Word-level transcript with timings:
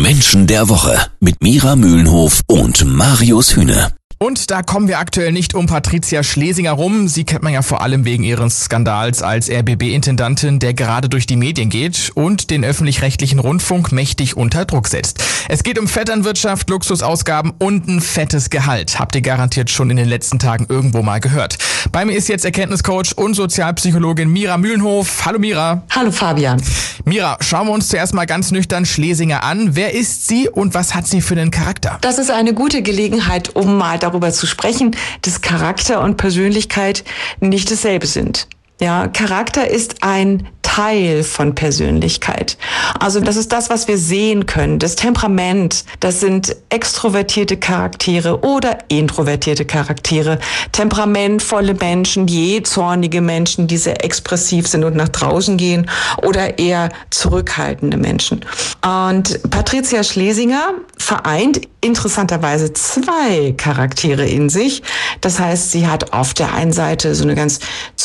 Menschen 0.00 0.46
der 0.46 0.68
Woche 0.68 0.98
mit 1.20 1.42
Mira 1.42 1.76
Mühlenhof 1.76 2.40
und 2.46 2.84
Marius 2.84 3.54
Hühne. 3.56 3.92
Und 4.22 4.52
da 4.52 4.62
kommen 4.62 4.86
wir 4.86 5.00
aktuell 5.00 5.32
nicht 5.32 5.52
um 5.52 5.66
Patricia 5.66 6.22
Schlesinger 6.22 6.70
rum. 6.70 7.08
Sie 7.08 7.24
kennt 7.24 7.42
man 7.42 7.52
ja 7.52 7.60
vor 7.60 7.82
allem 7.82 8.04
wegen 8.04 8.22
ihres 8.22 8.66
Skandals 8.66 9.20
als 9.20 9.50
RBB-Intendantin, 9.50 10.60
der 10.60 10.74
gerade 10.74 11.08
durch 11.08 11.26
die 11.26 11.34
Medien 11.34 11.70
geht 11.70 12.12
und 12.14 12.50
den 12.50 12.64
öffentlich-rechtlichen 12.64 13.40
Rundfunk 13.40 13.90
mächtig 13.90 14.36
unter 14.36 14.64
Druck 14.64 14.86
setzt. 14.86 15.24
Es 15.48 15.64
geht 15.64 15.76
um 15.76 15.88
Vetternwirtschaft, 15.88 16.70
Luxusausgaben 16.70 17.52
und 17.58 17.88
ein 17.88 18.00
fettes 18.00 18.48
Gehalt. 18.48 19.00
Habt 19.00 19.16
ihr 19.16 19.22
garantiert 19.22 19.70
schon 19.70 19.90
in 19.90 19.96
den 19.96 20.08
letzten 20.08 20.38
Tagen 20.38 20.66
irgendwo 20.68 21.02
mal 21.02 21.18
gehört. 21.18 21.58
Bei 21.90 22.04
mir 22.04 22.16
ist 22.16 22.28
jetzt 22.28 22.44
Erkenntniscoach 22.44 23.16
und 23.16 23.34
Sozialpsychologin 23.34 24.30
Mira 24.30 24.56
Mühlenhof. 24.56 25.24
Hallo 25.24 25.38
Mira. 25.38 25.82
Hallo 25.90 26.12
Fabian. 26.12 26.62
Mira, 27.04 27.36
schauen 27.40 27.66
wir 27.66 27.72
uns 27.72 27.88
zuerst 27.88 28.14
mal 28.14 28.26
ganz 28.26 28.52
nüchtern 28.52 28.86
Schlesinger 28.86 29.42
an. 29.42 29.74
Wer 29.74 29.94
ist 29.94 30.28
sie 30.28 30.48
und 30.48 30.74
was 30.74 30.94
hat 30.94 31.06
sie 31.06 31.20
für 31.20 31.34
einen 31.34 31.50
Charakter? 31.50 31.98
Das 32.00 32.18
ist 32.18 32.30
eine 32.30 32.54
gute 32.54 32.82
Gelegenheit, 32.82 33.56
um 33.56 33.76
mal 33.76 33.98
darüber 33.98 34.30
zu 34.30 34.46
sprechen, 34.46 34.96
dass 35.22 35.40
Charakter 35.40 36.02
und 36.02 36.16
Persönlichkeit 36.16 37.04
nicht 37.40 37.70
dasselbe 37.70 38.06
sind. 38.06 38.46
Ja, 38.82 39.06
Charakter 39.06 39.70
ist 39.70 40.02
ein 40.02 40.48
Teil 40.62 41.22
von 41.22 41.54
Persönlichkeit. 41.54 42.56
Also 42.98 43.20
das 43.20 43.36
ist 43.36 43.52
das, 43.52 43.70
was 43.70 43.86
wir 43.86 43.96
sehen 43.96 44.46
können. 44.46 44.80
Das 44.80 44.96
Temperament, 44.96 45.84
das 46.00 46.18
sind 46.18 46.56
extrovertierte 46.70 47.58
Charaktere 47.58 48.40
oder 48.40 48.78
introvertierte 48.88 49.66
Charaktere. 49.66 50.40
Temperamentvolle 50.72 51.74
Menschen, 51.74 52.26
je 52.26 52.62
zornige 52.62 53.20
Menschen, 53.20 53.68
die 53.68 53.76
sehr 53.76 54.04
expressiv 54.04 54.66
sind 54.66 54.82
und 54.82 54.96
nach 54.96 55.10
draußen 55.10 55.58
gehen 55.58 55.88
oder 56.22 56.58
eher 56.58 56.88
zurückhaltende 57.10 57.98
Menschen. 57.98 58.44
Und 58.82 59.48
Patricia 59.50 60.02
Schlesinger 60.02 60.72
vereint 60.98 61.60
interessanterweise 61.82 62.72
zwei 62.72 63.52
Charaktere 63.56 64.24
in 64.24 64.48
sich. 64.48 64.82
Das 65.20 65.38
heißt, 65.38 65.72
sie 65.72 65.86
hat 65.86 66.12
auf 66.12 66.32
der 66.32 66.54
einen 66.54 66.72
Seite 66.72 67.14
so 67.14 67.24
eine 67.24 67.34
ganz 67.34 67.58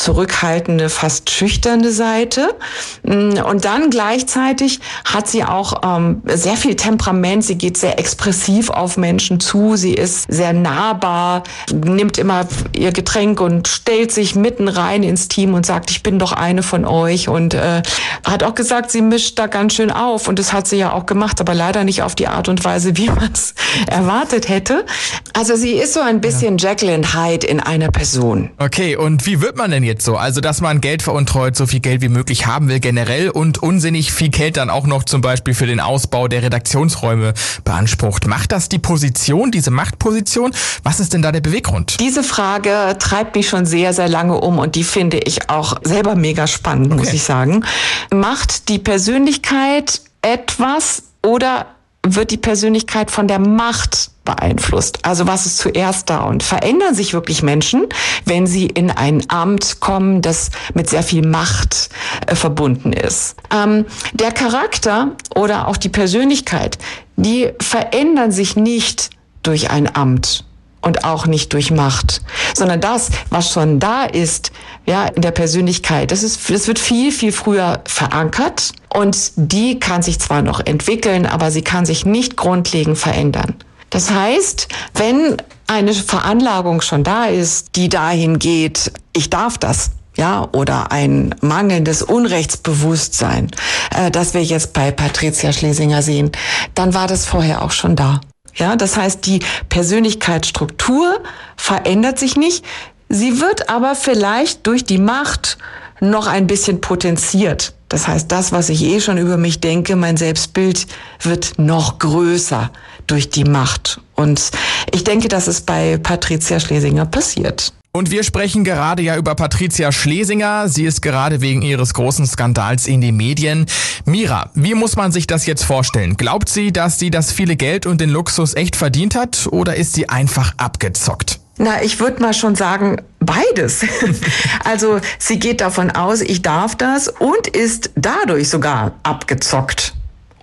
zurückhaltende, 0.08 0.88
fast 0.88 1.30
schüchterne 1.30 1.90
Seite 1.90 2.54
Mm, 3.02 3.38
und 3.38 3.64
dann 3.64 3.90
gleichzeitig 3.90 4.80
hat 5.04 5.28
sie 5.28 5.44
auch 5.44 5.82
ähm, 5.84 6.22
sehr 6.26 6.56
viel 6.56 6.76
Temperament. 6.76 7.44
Sie 7.44 7.56
geht 7.56 7.76
sehr 7.76 7.98
expressiv 7.98 8.70
auf 8.70 8.96
Menschen 8.96 9.40
zu. 9.40 9.76
Sie 9.76 9.94
ist 9.94 10.26
sehr 10.30 10.52
nahbar, 10.52 11.44
nimmt 11.72 12.18
immer 12.18 12.46
ihr 12.76 12.92
Getränk 12.92 13.40
und 13.40 13.68
stellt 13.68 14.12
sich 14.12 14.34
mitten 14.34 14.68
rein 14.68 15.02
ins 15.02 15.28
Team 15.28 15.54
und 15.54 15.64
sagt, 15.64 15.90
ich 15.90 16.02
bin 16.02 16.18
doch 16.18 16.32
eine 16.32 16.62
von 16.62 16.84
euch. 16.84 17.28
Und 17.28 17.54
äh, 17.54 17.82
hat 18.24 18.42
auch 18.42 18.54
gesagt, 18.54 18.90
sie 18.90 19.02
mischt 19.02 19.38
da 19.38 19.46
ganz 19.46 19.74
schön 19.74 19.90
auf. 19.90 20.28
Und 20.28 20.38
das 20.38 20.52
hat 20.52 20.68
sie 20.68 20.76
ja 20.76 20.92
auch 20.92 21.06
gemacht, 21.06 21.40
aber 21.40 21.54
leider 21.54 21.84
nicht 21.84 22.02
auf 22.02 22.14
die 22.14 22.28
Art 22.28 22.48
und 22.48 22.64
Weise, 22.64 22.96
wie 22.96 23.06
man 23.10 23.32
es 23.32 23.54
erwartet 23.86 24.48
hätte. 24.48 24.84
Also 25.32 25.56
sie 25.56 25.72
ist 25.72 25.94
so 25.94 26.00
ein 26.00 26.20
bisschen 26.20 26.58
ja. 26.58 26.68
Jacqueline 26.68 27.14
Hyde 27.14 27.46
in 27.46 27.60
einer 27.60 27.90
Person. 27.90 28.50
Okay, 28.58 28.96
und 28.96 29.24
wie 29.26 29.40
wird 29.40 29.56
man 29.56 29.70
denn 29.70 29.82
jetzt 29.82 29.97
so? 30.02 30.16
Also, 30.16 30.40
dass 30.40 30.60
man 30.60 30.80
Geld 30.80 31.02
veruntreut, 31.02 31.56
so 31.56 31.66
viel 31.66 31.80
Geld 31.80 32.00
wie 32.02 32.08
möglich 32.08 32.46
haben 32.46 32.68
will 32.68 32.80
generell 32.80 33.30
und 33.30 33.62
unsinnig 33.62 34.12
viel 34.12 34.28
Geld 34.28 34.56
dann 34.56 34.70
auch 34.70 34.86
noch 34.86 35.04
zum 35.04 35.20
Beispiel 35.20 35.54
für 35.54 35.66
den 35.66 35.80
Ausbau 35.80 36.28
der 36.28 36.42
Redaktionsräume 36.42 37.34
beansprucht. 37.64 38.26
Macht 38.26 38.52
das 38.52 38.68
die 38.68 38.78
Position, 38.78 39.50
diese 39.50 39.70
Machtposition? 39.70 40.52
Was 40.82 41.00
ist 41.00 41.14
denn 41.14 41.22
da 41.22 41.32
der 41.32 41.40
Beweggrund? 41.40 42.00
Diese 42.00 42.22
Frage 42.22 42.96
treibt 42.98 43.36
mich 43.36 43.48
schon 43.48 43.66
sehr, 43.66 43.92
sehr 43.92 44.08
lange 44.08 44.40
um 44.40 44.58
und 44.58 44.74
die 44.74 44.84
finde 44.84 45.18
ich 45.18 45.50
auch 45.50 45.76
selber 45.82 46.14
mega 46.14 46.46
spannend, 46.46 46.92
okay. 46.92 46.96
muss 46.96 47.12
ich 47.12 47.22
sagen. 47.22 47.64
Macht 48.12 48.68
die 48.68 48.78
Persönlichkeit 48.78 50.00
etwas 50.22 51.02
oder 51.22 51.66
wird 52.14 52.30
die 52.30 52.36
Persönlichkeit 52.36 53.10
von 53.10 53.28
der 53.28 53.38
Macht 53.38 54.10
beeinflusst. 54.24 54.98
Also 55.02 55.26
was 55.26 55.46
ist 55.46 55.58
zuerst 55.58 56.10
da? 56.10 56.20
Und 56.24 56.42
verändern 56.42 56.94
sich 56.94 57.14
wirklich 57.14 57.42
Menschen, 57.42 57.86
wenn 58.24 58.46
sie 58.46 58.66
in 58.66 58.90
ein 58.90 59.24
Amt 59.28 59.80
kommen, 59.80 60.20
das 60.20 60.50
mit 60.74 60.90
sehr 60.90 61.02
viel 61.02 61.26
Macht 61.26 61.88
äh, 62.26 62.34
verbunden 62.34 62.92
ist? 62.92 63.36
Ähm, 63.54 63.86
der 64.12 64.32
Charakter 64.32 65.12
oder 65.34 65.68
auch 65.68 65.78
die 65.78 65.88
Persönlichkeit, 65.88 66.78
die 67.16 67.50
verändern 67.60 68.30
sich 68.30 68.56
nicht 68.56 69.10
durch 69.42 69.70
ein 69.70 69.94
Amt 69.94 70.44
und 70.80 71.04
auch 71.04 71.26
nicht 71.26 71.52
durch 71.52 71.70
Macht, 71.70 72.22
sondern 72.54 72.80
das, 72.80 73.10
was 73.30 73.52
schon 73.52 73.80
da 73.80 74.04
ist, 74.04 74.52
ja, 74.86 75.06
in 75.06 75.22
der 75.22 75.32
Persönlichkeit, 75.32 76.10
das 76.10 76.22
ist, 76.22 76.50
das 76.50 76.66
wird 76.66 76.78
viel, 76.78 77.12
viel 77.12 77.32
früher 77.32 77.80
verankert 77.84 78.72
und 78.88 79.32
die 79.36 79.78
kann 79.78 80.02
sich 80.02 80.18
zwar 80.18 80.42
noch 80.42 80.60
entwickeln, 80.64 81.26
aber 81.26 81.50
sie 81.50 81.62
kann 81.62 81.84
sich 81.84 82.04
nicht 82.04 82.36
grundlegend 82.36 82.98
verändern. 82.98 83.54
Das 83.90 84.10
heißt, 84.10 84.68
wenn 84.94 85.36
eine 85.66 85.94
Veranlagung 85.94 86.80
schon 86.80 87.04
da 87.04 87.26
ist, 87.26 87.76
die 87.76 87.88
dahin 87.88 88.38
geht, 88.38 88.92
ich 89.12 89.30
darf 89.30 89.58
das, 89.58 89.90
ja, 90.16 90.48
oder 90.52 90.90
ein 90.90 91.34
mangelndes 91.40 92.02
Unrechtsbewusstsein, 92.02 93.50
äh, 93.94 94.10
das 94.10 94.34
wir 94.34 94.42
jetzt 94.42 94.72
bei 94.72 94.90
Patricia 94.90 95.52
Schlesinger 95.52 96.02
sehen, 96.02 96.32
dann 96.74 96.92
war 96.92 97.06
das 97.06 97.24
vorher 97.24 97.62
auch 97.62 97.70
schon 97.70 97.94
da. 97.94 98.20
Ja, 98.54 98.76
das 98.76 98.96
heißt, 98.96 99.24
die 99.26 99.40
Persönlichkeitsstruktur 99.68 101.20
verändert 101.56 102.18
sich 102.18 102.36
nicht. 102.36 102.64
Sie 103.08 103.40
wird 103.40 103.68
aber 103.68 103.94
vielleicht 103.94 104.66
durch 104.66 104.84
die 104.84 104.98
Macht 104.98 105.58
noch 106.00 106.26
ein 106.26 106.46
bisschen 106.46 106.80
potenziert. 106.80 107.72
Das 107.88 108.06
heißt, 108.06 108.30
das, 108.30 108.52
was 108.52 108.68
ich 108.68 108.82
eh 108.82 109.00
schon 109.00 109.16
über 109.16 109.36
mich 109.36 109.60
denke, 109.60 109.96
mein 109.96 110.16
Selbstbild 110.16 110.86
wird 111.22 111.58
noch 111.58 111.98
größer 111.98 112.70
durch 113.06 113.30
die 113.30 113.44
Macht. 113.44 114.00
Und 114.14 114.50
ich 114.92 115.04
denke, 115.04 115.28
das 115.28 115.48
ist 115.48 115.64
bei 115.64 115.96
Patricia 115.96 116.60
Schlesinger 116.60 117.06
passiert. 117.06 117.72
Und 117.92 118.10
wir 118.10 118.22
sprechen 118.22 118.64
gerade 118.64 119.02
ja 119.02 119.16
über 119.16 119.34
Patricia 119.34 119.90
Schlesinger. 119.92 120.68
Sie 120.68 120.84
ist 120.84 121.00
gerade 121.00 121.40
wegen 121.40 121.62
ihres 121.62 121.94
großen 121.94 122.26
Skandals 122.26 122.86
in 122.86 123.00
den 123.00 123.16
Medien. 123.16 123.66
Mira, 124.04 124.50
wie 124.54 124.74
muss 124.74 124.96
man 124.96 125.10
sich 125.10 125.26
das 125.26 125.46
jetzt 125.46 125.64
vorstellen? 125.64 126.16
Glaubt 126.16 126.48
sie, 126.48 126.70
dass 126.70 126.98
sie 126.98 127.10
das 127.10 127.32
viele 127.32 127.56
Geld 127.56 127.86
und 127.86 128.00
den 128.00 128.10
Luxus 128.10 128.54
echt 128.54 128.76
verdient 128.76 129.14
hat 129.14 129.48
oder 129.50 129.76
ist 129.76 129.94
sie 129.94 130.08
einfach 130.08 130.52
abgezockt? 130.58 131.40
Na, 131.56 131.82
ich 131.82 131.98
würde 131.98 132.22
mal 132.22 132.34
schon 132.34 132.54
sagen, 132.54 133.02
beides. 133.18 133.84
also 134.64 135.00
sie 135.18 135.38
geht 135.38 135.60
davon 135.60 135.90
aus, 135.90 136.20
ich 136.20 136.42
darf 136.42 136.76
das 136.76 137.08
und 137.08 137.48
ist 137.48 137.90
dadurch 137.96 138.48
sogar 138.48 138.92
abgezockt 139.02 139.94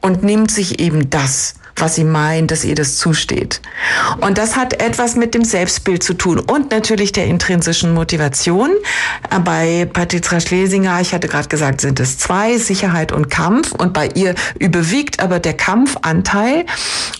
und 0.02 0.24
nimmt 0.24 0.52
sich 0.52 0.80
eben 0.80 1.10
das 1.10 1.56
was 1.78 1.96
sie 1.96 2.04
meint, 2.04 2.52
dass 2.52 2.64
ihr 2.64 2.76
das 2.76 2.98
zusteht. 2.98 3.62
Und 4.22 4.38
das 4.38 4.56
hat 4.56 4.82
etwas 4.82 5.16
mit 5.16 5.34
dem 5.34 5.44
Selbstbild 5.44 6.04
zu 6.04 6.14
tun 6.14 6.40
und 6.40 6.72
natürlich 6.72 7.12
der 7.12 7.26
intrinsischen 7.26 7.94
Motivation. 7.94 8.72
Bei 9.44 9.88
Patricia 9.92 10.40
Schlesinger, 10.40 11.02
ich 11.02 11.14
hatte 11.14 11.28
gerade 11.28 11.50
gesagt, 11.50 11.82
sind 11.82 12.00
es 12.00 12.18
zwei, 12.18 12.58
Sicherheit 12.58 13.12
und 13.12 13.30
Kampf. 13.30 13.74
Und 13.74 13.94
bei 13.94 14.08
ihr 14.16 14.36
überwiegt 14.60 15.20
aber 15.20 15.40
der 15.40 15.54
Kampfanteil. 15.54 16.66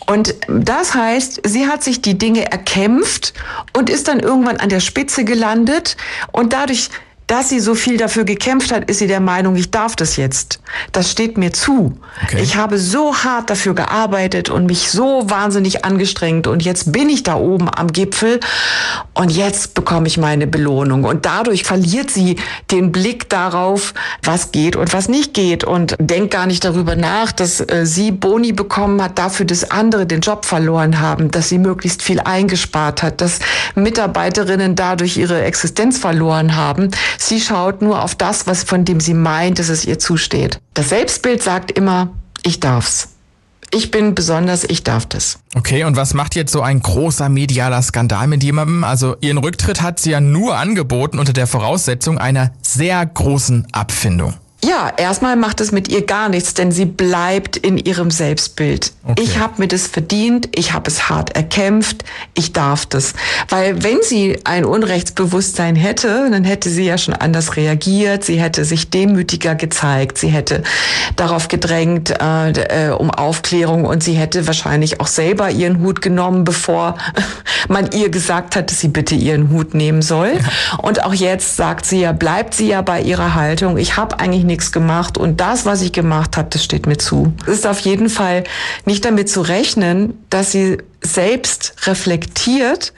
Und 0.06 0.36
das 0.48 0.94
heißt, 0.94 1.42
sie 1.46 1.68
hat 1.68 1.84
sich 1.84 2.02
die 2.02 2.18
Dinge 2.18 2.52
erkämpft 2.52 3.34
und 3.74 3.90
ist 3.90 4.08
dann 4.08 4.20
irgendwann 4.20 4.58
an 4.58 4.70
der 4.70 4.80
Spitze 4.80 5.26
gelandet 5.26 5.98
und 6.32 6.54
dadurch 6.54 6.90
dass 7.28 7.50
sie 7.50 7.60
so 7.60 7.74
viel 7.74 7.98
dafür 7.98 8.24
gekämpft 8.24 8.72
hat, 8.72 8.90
ist 8.90 9.00
sie 9.00 9.08
der 9.08 9.20
Meinung, 9.20 9.56
ich 9.56 9.72
darf 9.72 9.96
das 9.96 10.16
jetzt. 10.16 10.60
Das 10.92 11.10
steht 11.10 11.38
mir 11.38 11.54
zu. 11.54 11.98
Okay. 12.24 12.42
Ich 12.42 12.56
habe 12.56 12.78
so 12.78 13.16
hart 13.16 13.50
dafür 13.50 13.74
gearbeitet 13.74 14.50
und 14.50 14.68
mich 14.68 14.92
so 14.92 15.30
wahnsinnig 15.30 15.86
angestrengt 15.86 16.46
und 16.48 16.64
jetzt 16.64 16.92
bin 16.92 17.10
ich 17.10 17.24
da 17.24 17.36
oben 17.36 17.70
am 17.74 17.92
Gipfel 17.92 18.40
und 19.14 19.32
jetzt 19.32 19.74
bekomme 19.74 20.08
ich 20.08 20.18
meine 20.18 20.46
Belohnung. 20.46 21.04
Und 21.04 21.26
dadurch 21.26 21.64
verliert 21.64 22.12
sie 22.12 22.38
den 22.72 22.92
Blick 22.92 23.30
darauf, 23.30 23.94
was 24.24 24.52
geht 24.52 24.76
und 24.76 24.94
was 24.94 25.10
nicht 25.10 25.34
geht 25.34 25.64
und 25.64 25.96
denkt 26.00 26.32
gar 26.32 26.46
nicht 26.46 26.64
darüber 26.64 26.96
nach, 26.96 27.32
dass 27.32 27.60
äh, 27.60 27.86
sie 27.86 28.12
Boni 28.12 28.52
bekommen 28.52 29.02
hat 29.02 29.18
dafür, 29.18 29.46
dass 29.46 29.72
andere 29.72 30.06
den 30.06 30.22
Job 30.22 30.46
verloren 30.46 31.00
haben, 31.00 31.32
dass 31.32 31.50
sie 31.50 31.58
möglichst 31.58 32.04
viel 32.04 32.20
eingespart 32.20 33.02
hat, 33.02 33.22
dass 33.22 33.40
Mitarbeiterinnen 33.74 34.76
dadurch 34.76 35.18
ihre 35.18 35.42
Existenz 35.44 35.98
verloren 35.98 36.56
haben. 36.56 36.92
Sie 37.18 37.40
schaut 37.40 37.82
nur 37.82 38.04
auf 38.04 38.16
das, 38.16 38.48
was 38.48 38.64
von 38.64 38.86
dem 38.86 39.00
sie 39.00 39.14
meint, 39.14 39.60
dass 39.60 39.70
es 39.70 39.86
ihr 39.86 40.00
zusteht. 40.00 40.60
Das 40.74 40.90
Selbstbild 40.90 41.42
sagt 41.42 41.72
immer, 41.72 42.10
ich 42.44 42.60
darf's. 42.60 43.10
Ich 43.72 43.92
bin 43.92 44.16
besonders, 44.16 44.64
ich 44.64 44.84
darf 44.84 45.06
das. 45.06 45.40
Okay, 45.56 45.84
und 45.84 45.96
was 45.96 46.14
macht 46.14 46.36
jetzt 46.36 46.52
so 46.52 46.62
ein 46.62 46.82
großer 46.82 47.30
medialer 47.30 47.82
Skandal 47.82 48.28
mit 48.28 48.44
jemandem? 48.44 48.84
Also 48.84 49.16
ihren 49.22 49.38
Rücktritt 49.38 49.82
hat 49.82 50.00
sie 50.00 50.12
ja 50.12 50.22
nur 50.22 50.56
angeboten 50.58 51.20
unter 51.20 51.34
der 51.34 51.48
Voraussetzung 51.48 52.18
einer 52.18 52.52
sehr 52.62 53.06
großen 53.06 53.68
Abfindung. 53.72 54.36
Ja, 54.66 54.92
erstmal 54.98 55.36
macht 55.36 55.62
es 55.62 55.72
mit 55.72 55.90
ihr 55.90 56.06
gar 56.06 56.28
nichts, 56.28 56.56
denn 56.56 56.72
sie 56.72 56.86
bleibt 56.86 57.56
in 57.56 57.78
ihrem 57.78 58.10
Selbstbild. 58.10 58.94
Okay. 59.04 59.22
Ich 59.22 59.38
habe 59.38 59.54
mir 59.58 59.68
das 59.68 59.86
verdient, 59.86 60.50
ich 60.56 60.74
habe 60.74 60.90
es 60.90 61.08
hart 61.08 61.36
erkämpft, 61.36 62.04
ich 62.34 62.52
darf 62.52 62.88
das. 62.88 63.14
Weil 63.50 63.84
wenn 63.84 64.00
sie 64.02 64.40
ein 64.44 64.66
Unrechtsbewusstsein 64.66 65.76
hätte, 65.76 66.30
dann 66.32 66.44
hätte 66.44 66.70
sie 66.70 66.86
ja 66.86 66.98
schon 66.98 67.14
anders 67.14 67.58
reagiert, 67.58 68.24
sie 68.24 68.42
hätte 68.42 68.66
sich 68.66 68.90
demütiger 68.90 69.54
gezeigt, 69.54 70.18
sie 70.18 70.30
hätte 70.30 70.64
darauf 71.16 71.48
gedrängt 71.48 72.10
äh, 72.20 72.90
äh 72.90 72.90
um 72.90 73.12
Aufklärung 73.12 73.86
und 73.86 74.04
sie 74.04 74.14
hätte 74.14 74.48
wahrscheinlich 74.48 75.00
auch 75.00 75.08
selber 75.08 75.52
ihren 75.52 75.80
Hut 75.82 76.02
genommen, 76.02 76.44
bevor 76.44 76.98
man 77.68 77.92
ihr 77.92 78.10
gesagt 78.10 78.56
hat, 78.56 78.72
dass 78.72 78.80
sie 78.80 78.88
bitte 78.88 79.14
ihren 79.14 79.52
Hut 79.52 79.76
nehmen 79.76 80.02
soll. 80.02 80.34
Ja. 80.34 80.78
Und 80.80 81.04
auch 81.04 81.14
jetzt 81.14 81.56
sagt 81.56 81.86
sie 81.86 82.02
ja, 82.02 82.14
bleibt 82.14 82.56
sie 82.56 82.70
ja 82.70 82.82
bei 82.82 83.02
ihrer 83.02 83.36
Haltung. 83.36 83.78
Ich 83.78 83.98
habe 83.98 84.20
eigentlich 84.20 84.44
nichts 84.56 84.72
gemacht 84.72 85.18
und 85.18 85.42
das, 85.42 85.66
was 85.66 85.82
ich 85.82 85.92
gemacht 85.92 86.38
habe, 86.38 86.48
das 86.50 86.64
steht 86.64 86.88
mir 86.88 86.98
zu. 86.98 87.34
Es 87.46 87.56
ist 87.56 87.68
auf 87.68 87.80
jeden 87.82 88.10
Fall 88.10 88.46
nicht 88.86 89.04
damit 89.04 89.30
zu 89.30 89.42
rechnen, 89.42 90.18
dass 90.30 90.54
sie 90.54 90.78
selbst 91.02 91.76
reflektiert, 91.86 92.94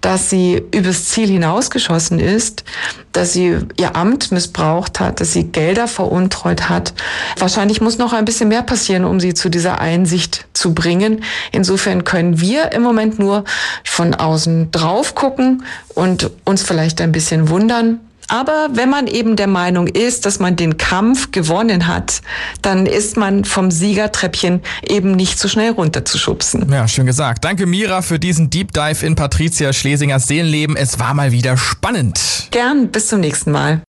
dass 0.00 0.28
sie 0.28 0.62
übers 0.72 1.06
Ziel 1.06 1.28
hinausgeschossen 1.28 2.18
ist, 2.18 2.64
dass 3.12 3.32
sie 3.32 3.58
ihr 3.76 3.94
Amt 3.96 4.32
missbraucht 4.32 4.98
hat, 4.98 5.20
dass 5.20 5.32
sie 5.32 5.44
Gelder 5.44 5.86
veruntreut 5.86 6.68
hat. 6.68 6.94
Wahrscheinlich 7.38 7.80
muss 7.80 7.98
noch 7.98 8.12
ein 8.12 8.24
bisschen 8.24 8.48
mehr 8.48 8.62
passieren, 8.62 9.04
um 9.04 9.20
sie 9.20 9.34
zu 9.34 9.48
dieser 9.48 9.80
Einsicht 9.80 10.46
zu 10.52 10.74
bringen. 10.74 11.22
Insofern 11.52 12.02
können 12.02 12.40
wir 12.40 12.72
im 12.72 12.82
Moment 12.82 13.20
nur 13.20 13.44
von 13.84 14.14
außen 14.14 14.72
drauf 14.72 15.14
gucken 15.14 15.64
und 15.94 16.30
uns 16.44 16.62
vielleicht 16.62 17.00
ein 17.00 17.12
bisschen 17.12 17.48
wundern, 17.48 18.00
aber 18.28 18.68
wenn 18.72 18.90
man 18.90 19.06
eben 19.06 19.36
der 19.36 19.46
Meinung 19.46 19.86
ist, 19.86 20.26
dass 20.26 20.38
man 20.38 20.56
den 20.56 20.76
Kampf 20.76 21.32
gewonnen 21.32 21.86
hat, 21.86 22.20
dann 22.62 22.86
ist 22.86 23.16
man 23.16 23.44
vom 23.44 23.70
Siegertreppchen 23.70 24.60
eben 24.86 25.12
nicht 25.12 25.38
so 25.38 25.48
schnell 25.48 25.72
runterzuschubsen. 25.72 26.70
Ja, 26.70 26.86
schön 26.86 27.06
gesagt. 27.06 27.44
Danke 27.44 27.66
Mira 27.66 28.02
für 28.02 28.18
diesen 28.18 28.50
Deep 28.50 28.72
Dive 28.72 29.04
in 29.04 29.14
Patricia 29.14 29.72
Schlesingers 29.72 30.26
Seelenleben. 30.26 30.76
Es 30.76 30.98
war 30.98 31.14
mal 31.14 31.32
wieder 31.32 31.56
spannend. 31.56 32.48
Gern, 32.50 32.88
bis 32.88 33.08
zum 33.08 33.20
nächsten 33.20 33.50
Mal. 33.50 33.82